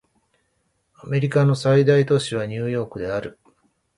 [0.95, 3.37] アメリカの最大都市はニューヨークである